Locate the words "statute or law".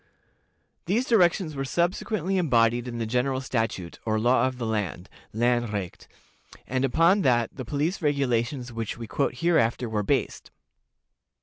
3.39-4.47